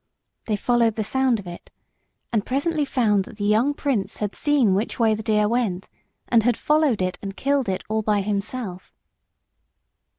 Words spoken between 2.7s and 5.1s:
found that the young prince had seen which